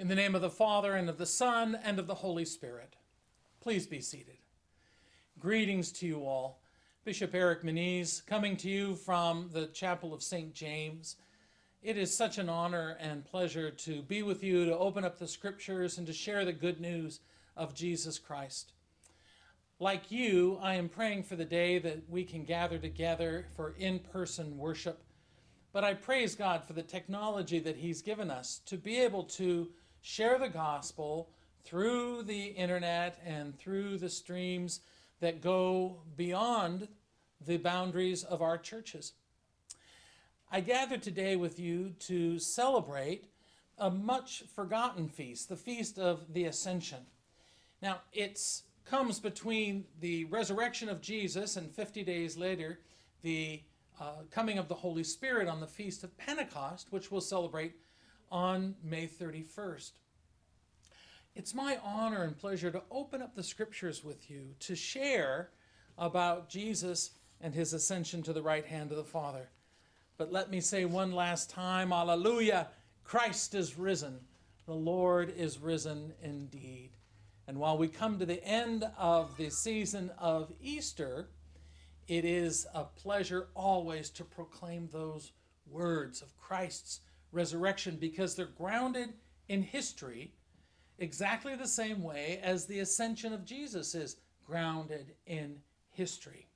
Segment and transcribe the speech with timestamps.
[0.00, 2.96] In the name of the Father, and of the Son, and of the Holy Spirit.
[3.60, 4.38] Please be seated.
[5.38, 6.62] Greetings to you all.
[7.04, 10.54] Bishop Eric Menees coming to you from the Chapel of St.
[10.54, 11.16] James.
[11.82, 15.28] It is such an honor and pleasure to be with you, to open up the
[15.28, 17.20] scriptures, and to share the good news
[17.54, 18.72] of Jesus Christ.
[19.78, 23.98] Like you, I am praying for the day that we can gather together for in
[23.98, 25.02] person worship.
[25.74, 29.68] But I praise God for the technology that He's given us to be able to
[30.00, 31.30] share the gospel
[31.64, 34.80] through the internet and through the streams
[35.20, 36.88] that go beyond
[37.46, 39.12] the boundaries of our churches.
[40.50, 43.26] I gather today with you to celebrate
[43.78, 47.06] a much forgotten feast, the Feast of the Ascension.
[47.80, 48.40] Now, it
[48.84, 52.80] comes between the resurrection of Jesus and 50 days later,
[53.22, 53.62] the
[54.00, 57.74] uh, coming of the Holy Spirit on the Feast of Pentecost, which we'll celebrate
[58.30, 59.92] on May 31st.
[61.34, 65.50] It's my honor and pleasure to open up the scriptures with you to share
[65.96, 69.48] about Jesus and his ascension to the right hand of the Father.
[70.18, 72.68] But let me say one last time, Alleluia!
[73.04, 74.20] Christ is risen.
[74.66, 76.90] The Lord is risen indeed.
[77.48, 81.30] And while we come to the end of the season of Easter,
[82.06, 85.32] it is a pleasure always to proclaim those
[85.66, 87.00] words of Christ's
[87.32, 89.14] resurrection because they're grounded
[89.48, 90.32] in history
[91.00, 95.56] exactly the same way as the ascension of Jesus is grounded in
[95.90, 96.46] history.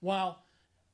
[0.00, 0.44] While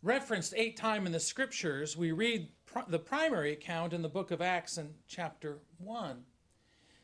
[0.02, 4.30] referenced eight times in the scriptures, we read pr- the primary account in the book
[4.30, 6.24] of Acts in chapter 1.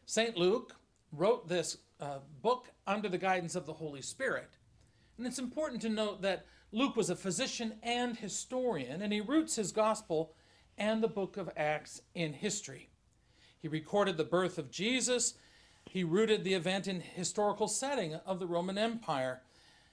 [0.06, 0.36] St.
[0.36, 0.74] Luke
[1.12, 4.50] wrote this uh, book under the guidance of the Holy Spirit.
[5.18, 9.56] And it's important to note that Luke was a physician and historian, and he roots
[9.56, 10.34] his gospel
[10.78, 12.88] and the book of Acts in history.
[13.58, 15.34] He recorded the birth of Jesus.
[15.84, 19.42] He rooted the event in historical setting of the Roman Empire.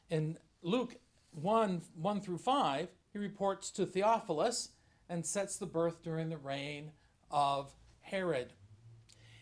[0.09, 0.95] In Luke
[1.31, 4.69] 1 1 through 5, he reports to Theophilus
[5.09, 6.91] and sets the birth during the reign
[7.31, 8.53] of Herod.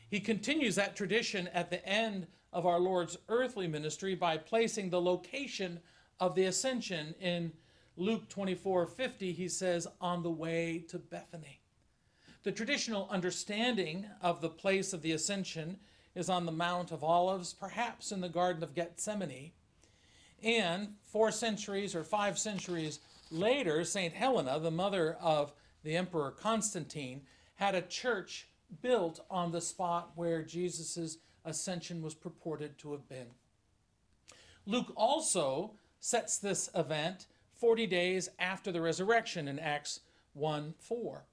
[0.09, 5.01] He continues that tradition at the end of our Lord's earthly ministry by placing the
[5.01, 5.79] location
[6.19, 7.53] of the ascension in
[7.97, 9.31] Luke 24 50.
[9.31, 11.61] He says, on the way to Bethany.
[12.43, 15.77] The traditional understanding of the place of the ascension
[16.15, 19.51] is on the Mount of Olives, perhaps in the Garden of Gethsemane.
[20.43, 22.99] And four centuries or five centuries
[23.29, 24.13] later, St.
[24.13, 25.53] Helena, the mother of
[25.83, 27.21] the Emperor Constantine,
[27.55, 28.47] had a church
[28.81, 33.27] built on the spot where Jesus' ascension was purported to have been.
[34.65, 37.27] Luke also sets this event
[37.61, 40.01] 40 days after the resurrection in Acts
[40.33, 41.25] 1 4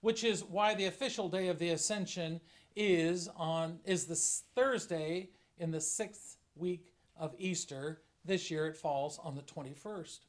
[0.00, 2.40] which is why the official day of the ascension
[2.74, 4.16] is on is the
[4.54, 8.00] Thursday in the sixth week of Easter.
[8.24, 10.20] This year it falls on the 21st.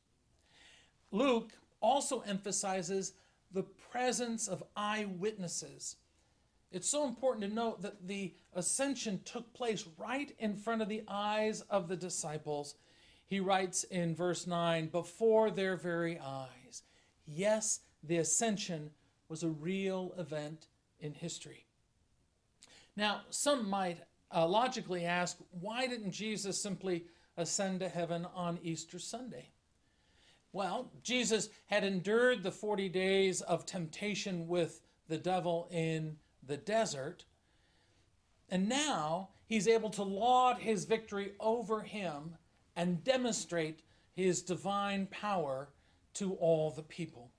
[1.12, 3.14] Luke also emphasizes
[3.54, 5.98] the presence of eyewitnesses.
[6.72, 11.04] It's so important to note that the ascension took place right in front of the
[11.08, 12.76] eyes of the disciples.
[13.32, 16.84] He writes in verse 9, before their very eyes.
[17.26, 18.92] Yes, the ascension
[19.30, 20.68] was a real event
[21.00, 21.66] in history.
[22.98, 24.00] Now, some might
[24.36, 27.06] uh, logically ask, why didn't Jesus simply
[27.38, 29.52] ascend to heaven on Easter Sunday?
[30.52, 37.24] Well, Jesus had endured the 40 days of temptation with the devil in the desert,
[38.50, 42.36] and now he's able to laud his victory over him
[42.76, 43.82] and demonstrate
[44.14, 45.70] his divine power
[46.16, 47.32] to all the people.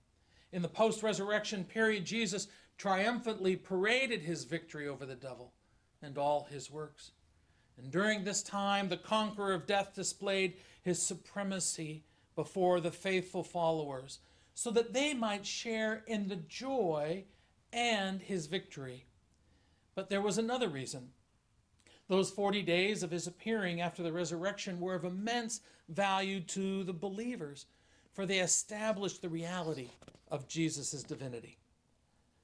[0.53, 2.49] In the post resurrection period, Jesus
[2.79, 5.53] triumphantly paraded his victory over the devil
[6.03, 7.13] and all his works.
[7.79, 12.05] And during this time, the conqueror of death displayed his supremacy
[12.35, 14.19] before the faithful followers
[14.55, 17.25] so that they might share in the joy
[17.73, 19.07] and his victory.
[19.95, 21.11] But there was another reason.
[22.13, 26.93] Those 40 days of his appearing after the resurrection were of immense value to the
[26.93, 27.65] believers,
[28.13, 29.89] for they established the reality
[30.31, 31.57] of Jesus' divinity.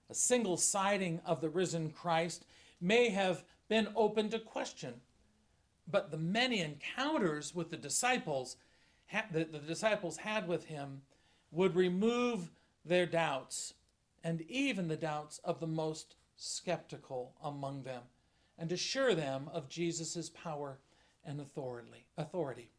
[0.08, 2.46] A single sighting of the risen Christ
[2.80, 4.94] may have been open to question,
[5.86, 8.56] but the many encounters with the disciples
[9.12, 11.02] that the disciples had with him
[11.50, 12.50] would remove
[12.86, 13.74] their doubts
[14.24, 18.00] and even the doubts of the most skeptical among them
[18.58, 20.78] and assure them of Jesus' power
[21.24, 22.70] and authority.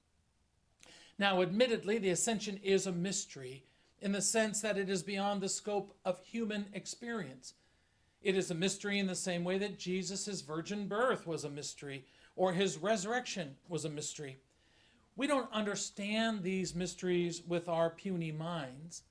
[1.17, 3.65] Now, admittedly, the ascension is a mystery
[4.01, 7.53] in the sense that it is beyond the scope of human experience.
[8.21, 12.05] It is a mystery in the same way that Jesus' virgin birth was a mystery
[12.35, 14.39] or his resurrection was a mystery.
[15.15, 19.03] We don't understand these mysteries with our puny minds,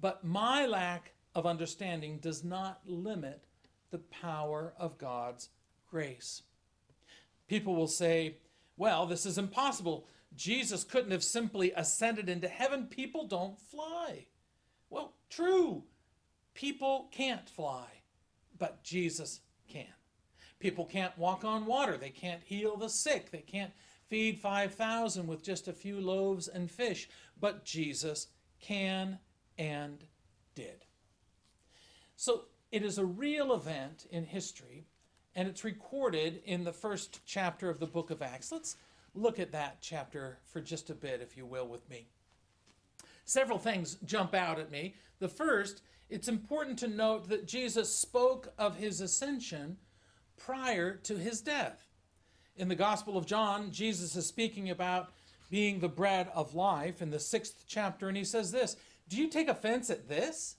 [0.00, 3.44] but my lack of understanding does not limit
[3.90, 5.48] the power of God's
[5.90, 6.42] grace.
[7.48, 8.36] People will say,
[8.76, 10.06] well, this is impossible.
[10.34, 12.86] Jesus couldn't have simply ascended into heaven.
[12.86, 14.26] People don't fly.
[14.88, 15.84] Well, true.
[16.54, 17.86] People can't fly,
[18.58, 19.86] but Jesus can.
[20.58, 21.96] People can't walk on water.
[21.96, 23.30] They can't heal the sick.
[23.30, 23.72] They can't
[24.08, 27.08] feed 5,000 with just a few loaves and fish,
[27.40, 28.28] but Jesus
[28.60, 29.18] can
[29.58, 30.04] and
[30.54, 30.84] did.
[32.16, 34.86] So it is a real event in history,
[35.34, 38.52] and it's recorded in the first chapter of the book of Acts.
[38.52, 38.76] Let's
[39.14, 42.06] look at that chapter for just a bit, if you will, with me.
[43.24, 44.94] Several things jump out at me.
[45.20, 49.76] The first, it's important to note that Jesus spoke of his ascension
[50.36, 51.86] prior to his death.
[52.56, 55.12] In the Gospel of John, Jesus is speaking about
[55.48, 58.76] being the bread of life in the sixth chapter, and he says this
[59.08, 60.56] Do you take offense at this?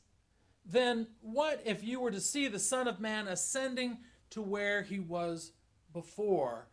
[0.65, 3.97] Then what if you were to see the Son of Man ascending
[4.31, 5.51] to where he was
[5.93, 6.67] before?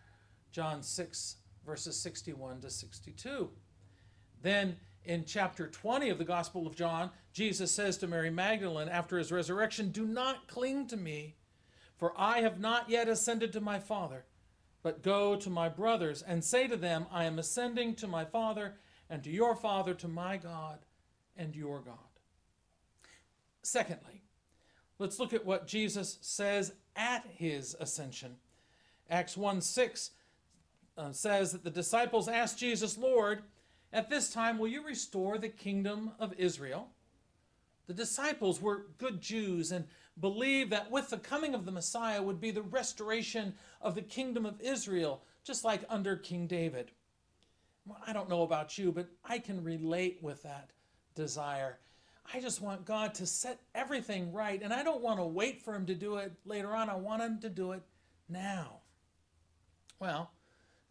[0.50, 3.50] John 6, verses 61 to 62.
[4.42, 9.18] Then in chapter 20 of the Gospel of John, Jesus says to Mary Magdalene after
[9.18, 11.36] his resurrection, Do not cling to me,
[11.96, 14.24] for I have not yet ascended to my Father,
[14.82, 18.76] but go to my brothers and say to them, I am ascending to my Father
[19.10, 20.78] and to your Father, to my God
[21.36, 21.94] and your God.
[23.62, 24.17] Secondly,
[24.98, 28.36] let's look at what Jesus says at his ascension.
[29.10, 30.10] Acts 1 6
[30.96, 33.42] uh, says that the disciples asked Jesus, Lord,
[33.92, 36.88] at this time, will you restore the kingdom of Israel?
[37.86, 39.86] The disciples were good Jews and
[40.20, 44.44] believed that with the coming of the Messiah would be the restoration of the kingdom
[44.44, 46.90] of Israel, just like under King David.
[47.86, 50.70] Well, I don't know about you, but I can relate with that
[51.14, 51.78] desire.
[52.32, 55.74] I just want God to set everything right, and I don't want to wait for
[55.74, 56.90] Him to do it later on.
[56.90, 57.82] I want Him to do it
[58.28, 58.80] now.
[59.98, 60.30] Well,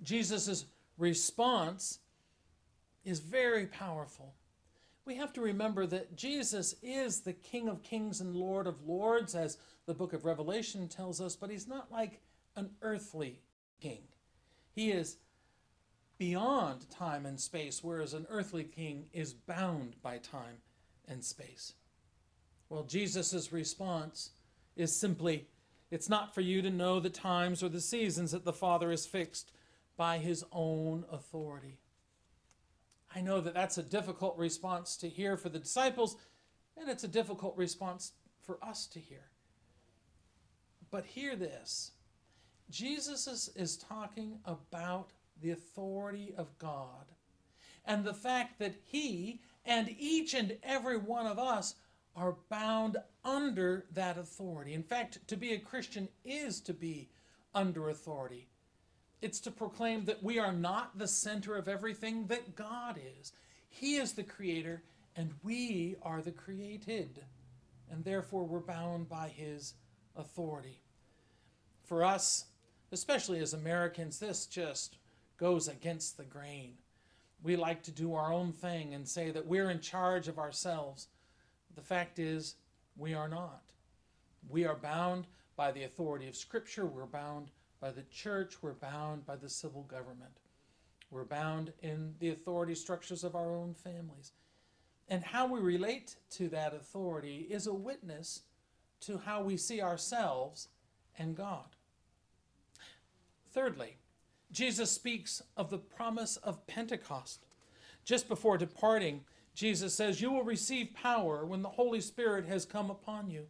[0.02, 0.66] Jesus'
[0.98, 2.00] response
[3.06, 4.34] is very powerful.
[5.06, 9.36] We have to remember that Jesus is the King of kings and Lord of lords,
[9.36, 12.20] as the book of Revelation tells us, but he's not like
[12.56, 13.42] an earthly
[13.80, 14.02] king.
[14.74, 15.18] He is
[16.18, 20.58] beyond time and space, whereas an earthly king is bound by time
[21.08, 21.74] and space.
[22.70, 24.32] Well, Jesus' response
[24.76, 25.48] is simply
[25.90, 29.06] it's not for you to know the times or the seasons that the Father has
[29.06, 29.52] fixed
[29.96, 31.80] by his own authority.
[33.16, 36.18] I know that that's a difficult response to hear for the disciples,
[36.76, 38.12] and it's a difficult response
[38.42, 39.30] for us to hear.
[40.92, 41.92] But hear this
[42.70, 45.12] Jesus is, is talking about
[45.42, 47.06] the authority of God
[47.86, 51.76] and the fact that he and each and every one of us
[52.16, 54.74] are bound under that authority.
[54.74, 57.10] In fact, to be a Christian is to be
[57.54, 58.48] under authority.
[59.22, 63.34] It's to proclaim that we are not the center of everything, that God is.
[63.70, 64.84] He is the creator,
[65.16, 67.24] and we are the created.
[67.92, 69.74] And therefore, we're bound by His
[70.16, 70.82] authority.
[71.84, 72.46] For us,
[72.92, 74.98] especially as Americans, this just
[75.38, 76.74] goes against the grain.
[77.44, 81.08] We like to do our own thing and say that we're in charge of ourselves.
[81.76, 82.56] The fact is,
[82.96, 83.62] we are not.
[84.50, 89.26] We are bound by the authority of Scripture, we're bound by the church, we're bound
[89.26, 90.40] by the civil government.
[91.10, 94.34] We're bound in the authority structures of our own families.
[95.10, 98.42] And how we relate to that authority is a witness
[99.02, 100.68] to how we see ourselves
[101.18, 101.76] and God.
[103.52, 103.98] Thirdly,
[104.52, 107.46] Jesus speaks of the promise of Pentecost.
[108.06, 109.22] Just before departing,
[109.54, 113.48] Jesus says, You will receive power when the Holy Spirit has come upon you.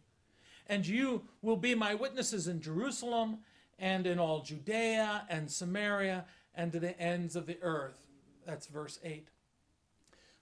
[0.66, 3.38] And you will be my witnesses in Jerusalem
[3.78, 6.24] and in all Judea and Samaria
[6.54, 8.06] and to the ends of the earth.
[8.44, 9.28] That's verse 8.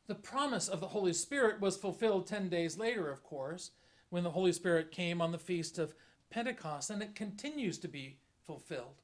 [0.06, 3.72] The promise of the Holy Spirit was fulfilled 10 days later, of course,
[4.10, 5.94] when the Holy Spirit came on the feast of
[6.30, 9.02] Pentecost, and it continues to be fulfilled.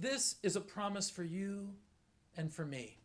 [0.00, 1.74] This is a promise for you
[2.34, 2.96] and for me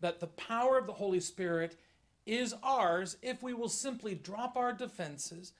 [0.00, 1.76] that the power of the Holy Spirit
[2.24, 5.52] is ours if we will simply drop our defenses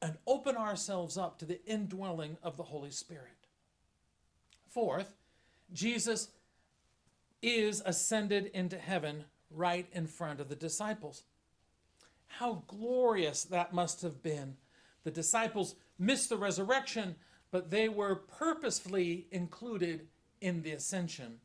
[0.00, 3.48] and open ourselves up to the indwelling of the Holy Spirit.
[4.68, 5.12] Fourth,
[5.72, 6.28] Jesus
[7.42, 11.24] is ascended into heaven right in front of the disciples.
[12.28, 14.56] How glorious that must have been.
[15.02, 17.16] The disciples missed the resurrection,
[17.50, 20.06] but they were purposefully included
[20.40, 21.38] in the ascension.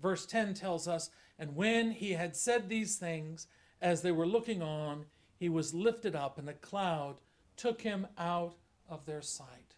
[0.00, 3.46] Verse 10 tells us, And when he had said these things,
[3.80, 5.06] as they were looking on,
[5.38, 7.16] he was lifted up, and a cloud
[7.56, 8.54] took him out
[8.88, 9.74] of their sight.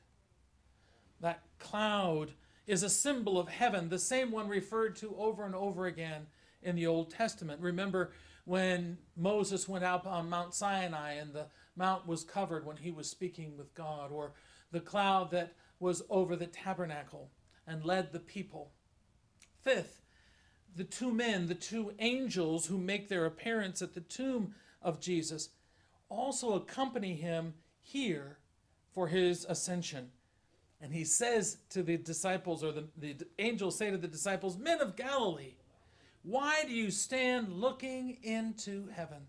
[1.21, 2.33] That cloud
[2.67, 6.27] is a symbol of heaven, the same one referred to over and over again
[6.63, 7.61] in the Old Testament.
[7.61, 8.13] Remember
[8.45, 11.47] when Moses went out on Mount Sinai and the
[11.77, 14.33] mount was covered when he was speaking with God, or
[14.71, 17.31] the cloud that was over the tabernacle
[17.67, 18.73] and led the people.
[19.63, 20.03] Fifth,
[20.75, 25.51] the two men, the two angels who make their appearance at the tomb of Jesus,
[26.09, 28.39] also accompany him here
[28.93, 30.11] for his ascension.
[30.81, 34.81] And he says to the disciples, or the, the angels say to the disciples, Men
[34.81, 35.55] of Galilee,
[36.23, 39.27] why do you stand looking into heaven?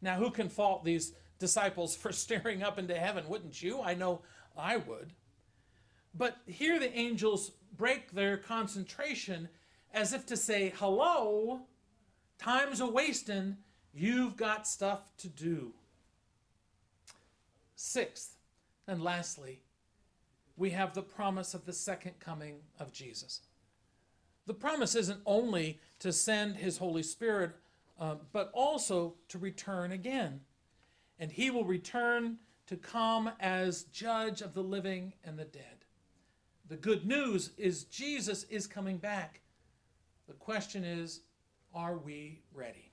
[0.00, 3.28] Now, who can fault these disciples for staring up into heaven?
[3.28, 3.80] Wouldn't you?
[3.80, 4.22] I know
[4.56, 5.12] I would.
[6.14, 9.48] But here the angels break their concentration
[9.92, 11.60] as if to say, Hello,
[12.38, 13.58] time's a wasting.
[13.92, 15.72] You've got stuff to do.
[17.74, 18.36] Sixth,
[18.86, 19.60] and lastly,
[20.56, 23.40] we have the promise of the second coming of Jesus.
[24.46, 27.52] The promise isn't only to send his Holy Spirit,
[28.00, 30.40] uh, but also to return again.
[31.18, 35.84] And he will return to come as judge of the living and the dead.
[36.68, 39.40] The good news is Jesus is coming back.
[40.26, 41.20] The question is,
[41.72, 42.90] are we ready?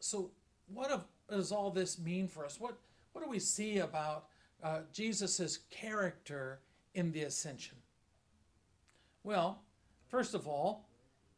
[0.00, 0.30] So,
[0.66, 2.60] what does all this mean for us?
[2.60, 2.76] What,
[3.12, 4.26] what do we see about
[4.62, 6.60] uh, Jesus' character
[6.94, 7.76] in the ascension?
[9.22, 9.62] Well,
[10.08, 10.88] first of all,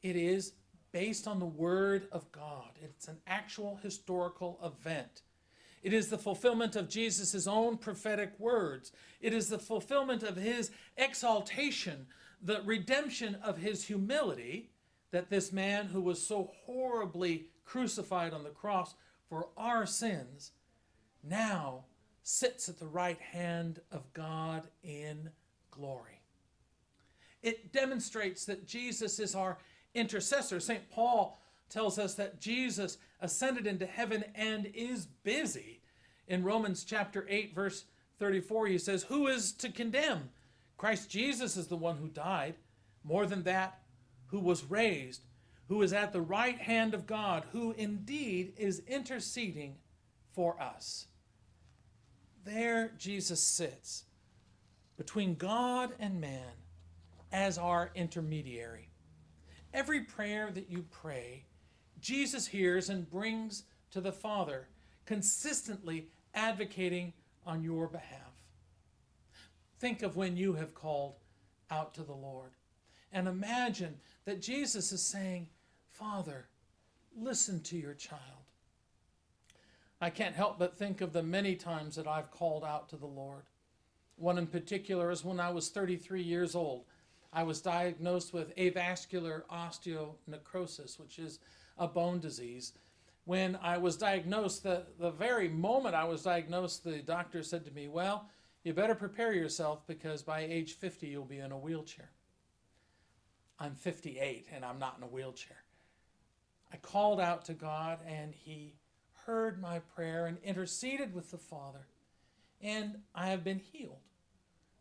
[0.03, 0.53] it is
[0.95, 2.71] based on the Word of God.
[2.81, 5.23] It's an actual historical event.
[5.83, 8.93] It is the fulfillment of Jesus' own prophetic words.
[9.21, 12.07] It is the fulfillment of his exaltation,
[12.41, 14.71] the redemption of his humility,
[15.11, 18.95] that this man who was so horribly crucified on the cross
[19.29, 20.53] for our sins
[21.25, 21.87] now
[22.23, 25.31] sits at the right hand of God in
[25.73, 26.21] glory.
[27.43, 29.59] It demonstrates that Jesus is our
[29.95, 30.61] intercessor.
[30.61, 30.91] St.
[30.91, 35.81] Paul tells us that Jesus ascended into heaven and is busy.
[36.29, 37.85] In Romans chapter 8, verse
[38.19, 40.31] 34, he says, Who is to condemn?
[40.77, 42.55] Christ Jesus is the one who died.
[43.03, 43.81] More than that,
[44.27, 45.23] who was raised,
[45.69, 49.77] who is at the right hand of God, who indeed is interceding
[50.33, 51.07] for us.
[52.45, 54.05] There Jesus sits
[54.97, 56.53] between God and man
[57.33, 58.89] as our intermediary.
[59.75, 61.45] Every prayer that you pray,
[62.01, 64.69] Jesus hears and brings to the Father,
[65.05, 67.13] consistently advocating
[67.45, 68.21] on your behalf.
[69.81, 71.17] Think of when you have called
[71.73, 72.53] out to the Lord.
[73.13, 75.49] And imagine that Jesus is saying,
[75.91, 76.47] Father,
[77.17, 78.21] listen to your child.
[80.01, 83.07] I can't help but think of the many times that I've called out to the
[83.07, 83.43] Lord.
[84.17, 86.85] One in particular is when I was 33 years old.
[87.35, 91.41] I was diagnosed with avascular osteonecrosis, which is
[91.77, 92.73] a bone disease.
[93.25, 97.73] When I was diagnosed, the, the very moment I was diagnosed, the doctor said to
[97.73, 98.29] me, Well,
[98.63, 102.11] you better prepare yourself because by age 50 you'll be in a wheelchair.
[103.59, 105.57] I'm 58 and I'm not in a wheelchair.
[106.73, 108.75] I called out to God and He
[109.27, 111.87] heard my prayer and interceded with the Father,
[112.61, 113.99] and I have been healed.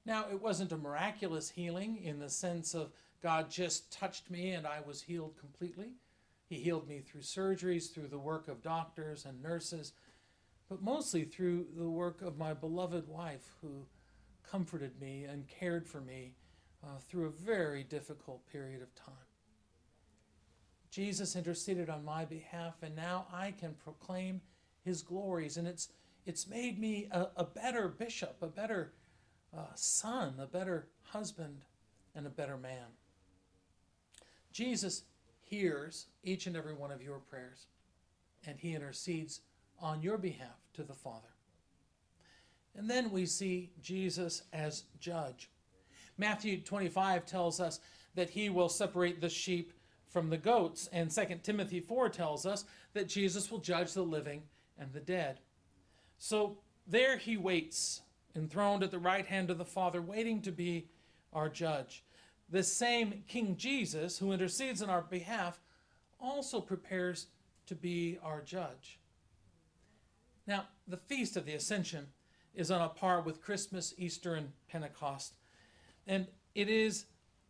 [0.05, 2.91] Now, it wasn't a miraculous healing in the sense of
[3.22, 5.93] God just touched me and I was healed completely.
[6.50, 9.93] He healed me through surgeries, through the work of doctors and nurses,
[10.69, 13.86] but mostly through the work of my beloved wife who
[14.43, 16.33] comforted me and cared for me
[16.83, 19.15] uh, through a very difficult period of time.
[20.91, 24.41] Jesus interceded on my behalf, and now I can proclaim
[24.83, 25.57] his glories.
[25.57, 25.89] And it's,
[26.25, 28.91] it's made me a, a better bishop, a better
[29.55, 31.63] uh, son, a better husband,
[32.15, 32.88] and a better man.
[34.51, 35.03] Jesus
[35.41, 37.67] hears each and every one of your prayers,
[38.45, 39.41] and he intercedes
[39.79, 41.27] on your behalf to the Father.
[42.75, 45.50] And then we see Jesus as judge.
[46.17, 47.79] Matthew 25 tells us
[48.15, 49.74] that he will separate the sheep
[50.07, 54.43] from the goats, and 2 Timothy 4 tells us that Jesus will judge the living
[54.77, 55.39] and the dead.
[56.19, 58.01] So there he waits
[58.35, 60.87] enthroned at the right hand of the Father, waiting to be
[61.31, 62.03] our judge.
[62.49, 65.59] This same King Jesus, who intercedes on our behalf,
[66.19, 67.27] also prepares
[67.67, 68.99] to be our judge.
[70.45, 72.07] Now, the Feast of the Ascension
[72.53, 75.33] is on a par with Christmas, Easter, and Pentecost.
[76.05, 77.05] And it is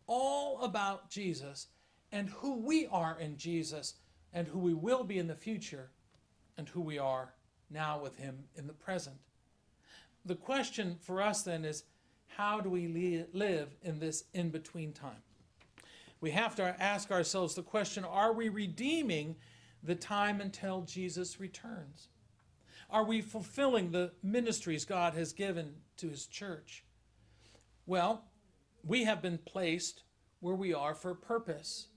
[0.06, 1.68] all about Jesus
[2.12, 3.94] and who we are in Jesus
[4.32, 5.90] and who we will be in the future
[6.56, 7.34] and who we are
[7.70, 9.16] now with Him in the present.
[10.24, 11.84] The question for us then is
[12.26, 15.22] how do we li- live in this in between time?
[16.20, 19.36] We have to ask ourselves the question are we redeeming
[19.82, 22.08] the time until Jesus returns?
[22.90, 26.84] Are we fulfilling the ministries God has given to His church?
[27.86, 28.24] Well,
[28.82, 30.02] we have been placed
[30.40, 31.88] where we are for a purpose.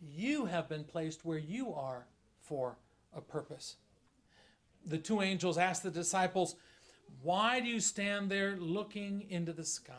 [0.00, 2.06] You have been placed where you are
[2.40, 2.78] for
[3.14, 3.76] a purpose.
[4.84, 6.56] The two angels asked the disciples,
[7.20, 9.94] Why do you stand there looking into the sky?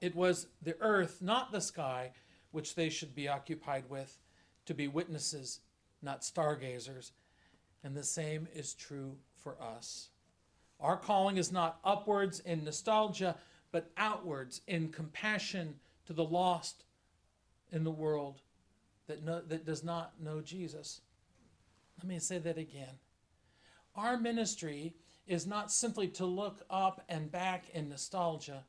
[0.00, 2.12] It was the earth, not the sky,
[2.50, 4.18] which they should be occupied with,
[4.66, 5.60] to be witnesses,
[6.02, 7.12] not stargazers.
[7.82, 10.08] And the same is true for us.
[10.80, 13.36] Our calling is not upwards in nostalgia,
[13.72, 16.84] but outwards in compassion to the lost
[17.72, 18.40] in the world
[19.06, 21.00] that, know, that does not know Jesus.
[21.98, 22.98] Let me say that again.
[23.96, 24.94] Our ministry
[25.26, 28.64] is not simply to look up and back in nostalgia,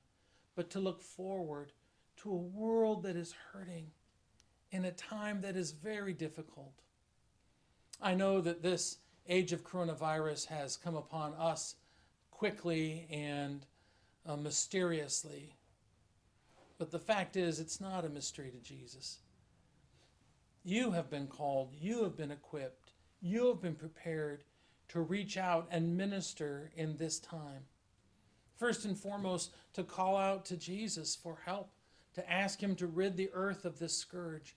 [0.55, 1.71] but to look forward
[2.17, 3.87] to a world that is hurting
[4.71, 6.81] in a time that is very difficult.
[8.01, 8.97] I know that this
[9.27, 11.75] age of coronavirus has come upon us
[12.31, 13.65] quickly and
[14.25, 15.55] uh, mysteriously.
[16.77, 19.19] But the fact is, it's not a mystery to Jesus.
[20.63, 24.43] You have been called, you have been equipped, you have been prepared
[24.89, 27.63] to reach out and minister in this time.
[28.57, 31.71] First and foremost, to call out to Jesus for help,
[32.13, 34.55] to ask Him to rid the earth of this scourge,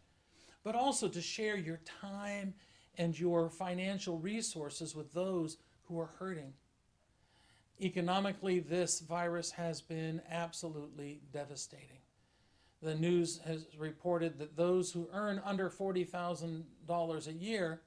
[0.62, 2.54] but also to share your time
[2.96, 6.52] and your financial resources with those who are hurting.
[7.80, 12.00] Economically, this virus has been absolutely devastating.
[12.82, 17.80] The news has reported that those who earn under $40,000 a year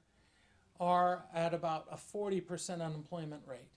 [0.82, 3.70] are at about a 40% unemployment rate.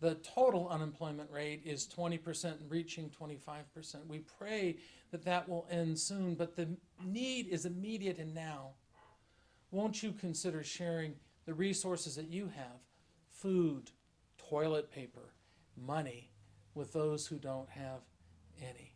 [0.00, 4.06] The total unemployment rate is 20%, and reaching 25%.
[4.06, 4.76] We pray
[5.10, 6.68] that that will end soon, but the
[7.02, 8.72] need is immediate and now.
[9.70, 11.14] Won't you consider sharing
[11.46, 12.80] the resources that you have
[13.30, 13.90] food,
[14.36, 15.32] toilet paper,
[15.82, 16.30] money
[16.74, 18.00] with those who don't have
[18.60, 18.92] any?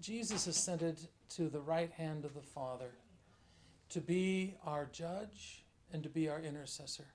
[0.00, 0.98] Jesus ascended
[1.28, 2.92] to the right hand of the Father
[3.90, 7.08] to be our judge and to be our intercessor.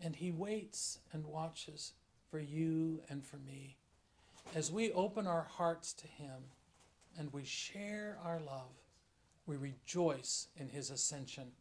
[0.00, 1.92] And he waits and watches
[2.30, 3.76] for you and for me
[4.54, 6.42] as we open our hearts to him
[7.18, 8.72] and we share our love.
[9.46, 11.52] We rejoice in his ascension.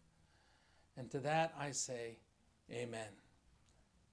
[0.97, 2.17] And to that I say,
[2.71, 3.09] Amen.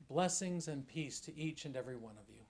[0.09, 2.42] Blessings and peace to each and every one of you.